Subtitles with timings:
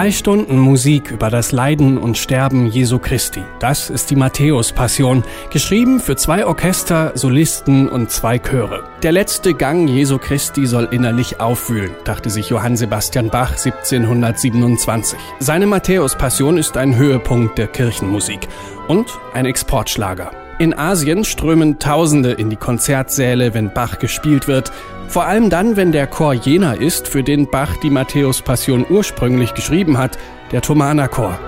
[0.00, 3.42] Drei Stunden Musik über das Leiden und Sterben Jesu Christi.
[3.58, 8.84] Das ist die Matthäus-Passion, geschrieben für zwei Orchester, Solisten und zwei Chöre.
[9.02, 15.18] Der letzte Gang Jesu Christi soll innerlich aufwühlen, dachte sich Johann Sebastian Bach 1727.
[15.38, 18.48] Seine Matthäus-Passion ist ein Höhepunkt der Kirchenmusik
[18.88, 20.39] und ein Exportschlager.
[20.60, 24.70] In Asien strömen Tausende in die Konzertsäle, wenn Bach gespielt wird.
[25.08, 29.96] Vor allem dann, wenn der Chor jener ist, für den Bach die Matthäus-Passion ursprünglich geschrieben
[29.96, 30.18] hat,
[30.52, 31.38] der Thomanerchor.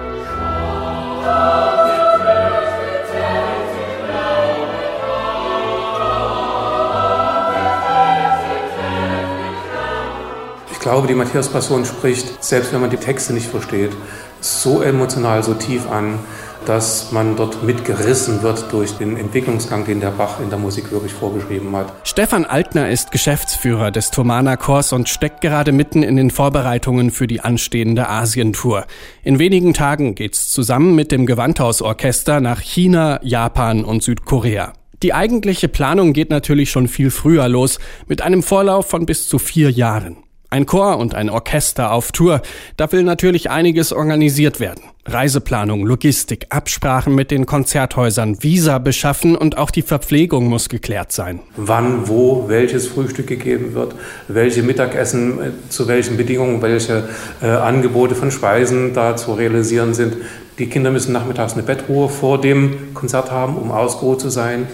[10.70, 13.92] Ich glaube, die Matthäus-Passion spricht, selbst wenn man die Texte nicht versteht,
[14.40, 16.18] so emotional, so tief an,
[16.66, 21.12] dass man dort mitgerissen wird durch den Entwicklungsgang, den der Bach in der Musik wirklich
[21.12, 21.92] vorgeschrieben hat.
[22.04, 27.26] Stefan Altner ist Geschäftsführer des Thomaner Chors und steckt gerade mitten in den Vorbereitungen für
[27.26, 28.86] die anstehende Asientour.
[29.22, 34.72] In wenigen Tagen geht's zusammen mit dem Gewandhausorchester nach China, Japan und Südkorea.
[35.02, 39.38] Die eigentliche Planung geht natürlich schon viel früher los, mit einem Vorlauf von bis zu
[39.38, 40.18] vier Jahren.
[40.52, 42.42] Ein Chor und ein Orchester auf Tour,
[42.76, 44.82] da will natürlich einiges organisiert werden.
[45.06, 51.40] Reiseplanung, Logistik, Absprachen mit den Konzerthäusern, Visa beschaffen und auch die Verpflegung muss geklärt sein.
[51.56, 53.94] Wann, wo, welches Frühstück gegeben wird,
[54.28, 57.08] welche Mittagessen, äh, zu welchen Bedingungen, welche
[57.40, 60.18] äh, Angebote von Speisen da zu realisieren sind.
[60.58, 64.66] Die Kinder müssen nachmittags eine Bettruhe vor dem Konzert haben, um ausgeruht zu sein.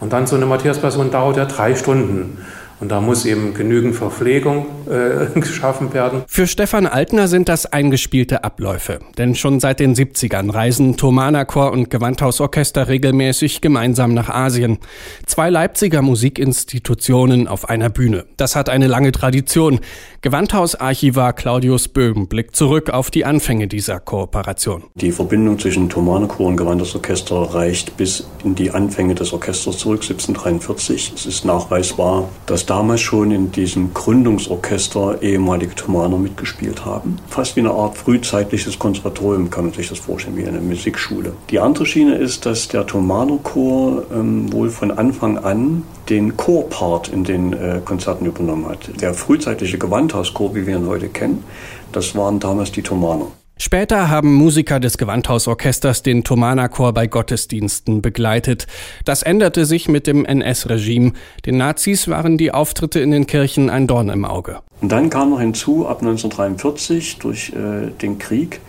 [0.00, 2.38] Und dann so eine Matthias-Passion dauert ja drei Stunden.
[2.82, 6.24] Und da muss eben genügend Verpflegung äh, geschaffen werden.
[6.26, 8.98] Für Stefan Altner sind das eingespielte Abläufe.
[9.16, 14.78] Denn schon seit den 70ern reisen Thomaner Chor und Gewandhausorchester regelmäßig gemeinsam nach Asien.
[15.26, 18.24] Zwei Leipziger Musikinstitutionen auf einer Bühne.
[18.36, 19.78] Das hat eine lange Tradition.
[20.22, 24.82] Gewandhausarchivar Claudius Böhm blickt zurück auf die Anfänge dieser Kooperation.
[24.96, 30.02] Die Verbindung zwischen Thomaner Chor und Gewandhausorchester reicht bis in die Anfänge des Orchesters zurück,
[30.02, 31.12] 1743.
[31.14, 37.18] Es ist nachweisbar, dass damals schon in diesem Gründungsorchester ehemalige Thomaner mitgespielt haben.
[37.28, 41.34] Fast wie eine Art frühzeitliches Konservatorium kann man sich das vorstellen, wie eine Musikschule.
[41.50, 47.08] Die andere Schiene ist, dass der Thomaner Chor ähm, wohl von Anfang an den Chorpart
[47.08, 49.02] in den äh, Konzerten übernommen hat.
[49.02, 51.44] Der frühzeitliche Gewandhauschor, wie wir ihn heute kennen,
[51.92, 53.26] das waren damals die Thomaner.
[53.64, 58.66] Später haben Musiker des Gewandhausorchesters den Thomanerchor bei Gottesdiensten begleitet.
[59.04, 61.12] Das änderte sich mit dem NS-Regime.
[61.46, 64.58] Den Nazis waren die Auftritte in den Kirchen ein Dorn im Auge.
[64.80, 68.60] Und dann kam noch hinzu, ab 1943 durch äh, den Krieg,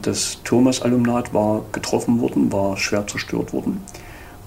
[0.00, 3.82] das Thomas-Alumnat war getroffen worden, war schwer zerstört worden.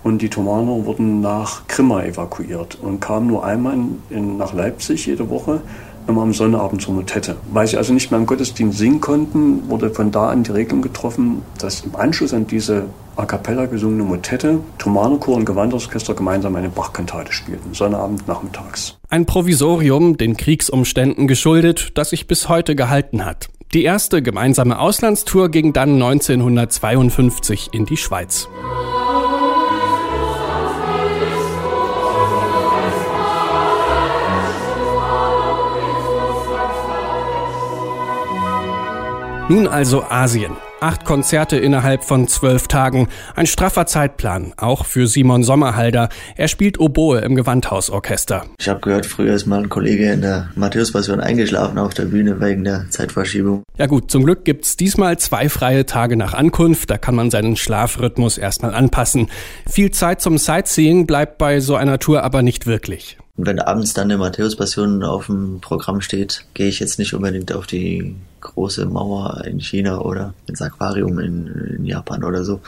[0.04, 5.06] Und die Thomaner wurden nach Krimma evakuiert und kamen nur einmal in, in, nach Leipzig
[5.06, 5.62] jede Woche
[6.08, 7.36] immer am Sonnabend zur Motette.
[7.52, 10.82] Weil sie also nicht mehr im Gottesdienst singen konnten, wurde von da an die Regelung
[10.82, 12.86] getroffen, dass im Anschluss an diese
[13.16, 18.98] a cappella gesungene Motette Thomanerchor und Gewandorchester gemeinsam eine Bachkantate spielten, Sonnabend nachmittags.
[19.10, 23.50] Ein Provisorium, den Kriegsumständen geschuldet, das sich bis heute gehalten hat.
[23.74, 28.50] Die erste gemeinsame Auslandstour ging dann 1952 in die Schweiz.
[39.50, 40.56] Nun also Asien.
[40.80, 43.08] Acht Konzerte innerhalb von zwölf Tagen.
[43.36, 46.10] Ein straffer Zeitplan, auch für Simon Sommerhalder.
[46.36, 48.46] Er spielt Oboe im Gewandhausorchester.
[48.60, 52.40] Ich habe gehört, früher ist mal ein Kollege in der Matthäus-Passion eingeschlafen auf der Bühne
[52.40, 53.64] wegen der Zeitverschiebung.
[53.78, 56.90] Ja gut, zum Glück gibt's diesmal zwei freie Tage nach Ankunft.
[56.90, 59.28] Da kann man seinen Schlafrhythmus erstmal anpassen.
[59.70, 63.18] Viel Zeit zum Sightseeing bleibt bei so einer Tour aber nicht wirklich.
[63.42, 67.52] Und wenn abends dann eine Matthäus-Passion auf dem Programm steht, gehe ich jetzt nicht unbedingt
[67.52, 71.48] auf die große Mauer in China oder ins Aquarium in,
[71.78, 72.62] in Japan oder so,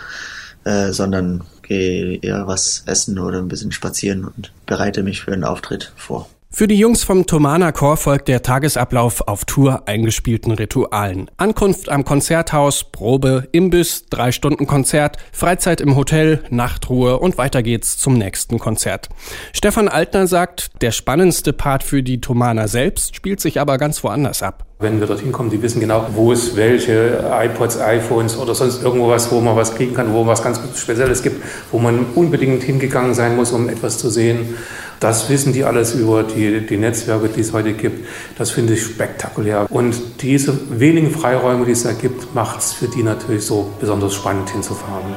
[0.64, 5.44] äh, sondern gehe eher was essen oder ein bisschen spazieren und bereite mich für einen
[5.44, 6.28] Auftritt vor.
[6.56, 11.32] Für die Jungs vom Tomana Chor folgt der Tagesablauf auf Tour eingespielten Ritualen.
[11.38, 17.98] Ankunft am Konzerthaus, Probe, Imbiss, drei Stunden Konzert, Freizeit im Hotel, Nachtruhe und weiter geht's
[17.98, 19.10] zum nächsten Konzert.
[19.52, 24.44] Stefan Altner sagt, der spannendste Part für die Tomana selbst spielt sich aber ganz woanders
[24.44, 24.68] ab.
[24.80, 29.08] Wenn wir dorthin kommen, die wissen genau, wo es welche iPods, iPhones oder sonst irgendwo
[29.08, 31.42] was, wo man was kriegen kann, wo was ganz Spezielles gibt,
[31.72, 34.56] wo man unbedingt hingegangen sein muss, um etwas zu sehen.
[35.04, 38.08] Das wissen die alles über die, die Netzwerke, die es heute gibt.
[38.38, 39.68] Das finde ich spektakulär.
[39.70, 44.14] Und diese wenigen Freiräume, die es da gibt, macht es für die natürlich so besonders
[44.14, 45.14] spannend hinzufahren.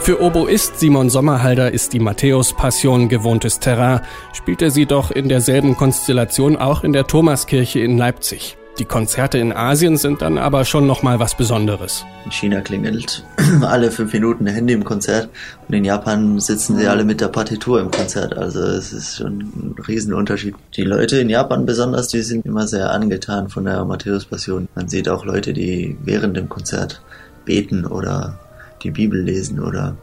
[0.00, 4.00] Für Oboist Simon Sommerhalder ist die Matthäus-Passion gewohntes Terrain,
[4.32, 8.56] spielt er sie doch in derselben Konstellation auch in der Thomaskirche in Leipzig.
[8.78, 12.04] Die Konzerte in Asien sind dann aber schon nochmal was Besonderes.
[12.26, 13.24] In China klingelt
[13.62, 15.30] alle fünf Minuten ein Handy im Konzert
[15.66, 18.36] und in Japan sitzen sie alle mit der Partitur im Konzert.
[18.36, 20.54] Also es ist schon ein Riesenunterschied.
[20.76, 24.68] Die Leute in Japan besonders, die sind immer sehr angetan von der Matthäus-Passion.
[24.74, 27.00] Man sieht auch Leute, die während dem Konzert
[27.46, 28.38] beten oder
[28.82, 29.96] die Bibel lesen oder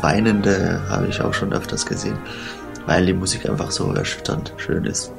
[0.00, 2.18] Weinende habe ich auch schon öfters gesehen,
[2.86, 5.10] weil die Musik einfach so erschütternd schön ist.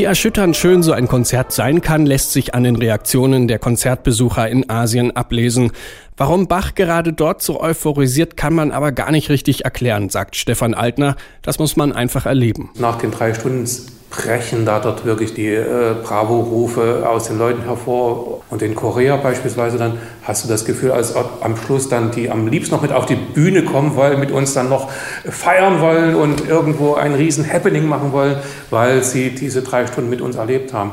[0.00, 4.48] Wie erschütternd schön so ein Konzert sein kann, lässt sich an den Reaktionen der Konzertbesucher
[4.48, 5.72] in Asien ablesen.
[6.20, 10.74] Warum Bach gerade dort so euphorisiert, kann man aber gar nicht richtig erklären, sagt Stefan
[10.74, 11.16] Altner.
[11.40, 12.68] Das muss man einfach erleben.
[12.78, 13.66] Nach den drei Stunden
[14.10, 18.42] brechen da dort wirklich die äh, Bravo-Rufe aus den Leuten hervor.
[18.50, 22.28] Und in Korea beispielsweise dann hast du das Gefühl, als ob am Schluss dann die
[22.28, 24.90] am liebsten noch mit auf die Bühne kommen wollen, mit uns dann noch
[25.24, 28.36] feiern wollen und irgendwo ein riesen Happening machen wollen,
[28.68, 30.92] weil sie diese drei Stunden mit uns erlebt haben.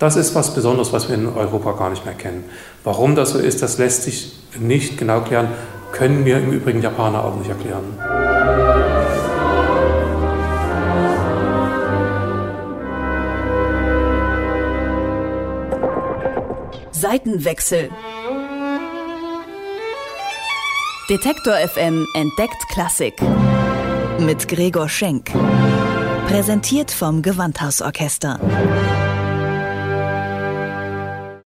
[0.00, 2.44] Das ist was Besonderes, was wir in Europa gar nicht mehr kennen.
[2.84, 5.48] Warum das so ist, das lässt sich nicht genau klären,
[5.92, 7.84] können mir im Übrigen Japaner auch nicht erklären.
[16.92, 17.90] Seitenwechsel.
[21.10, 23.20] Detektor FM entdeckt Klassik.
[24.18, 25.30] Mit Gregor Schenk.
[26.26, 28.40] Präsentiert vom Gewandhausorchester.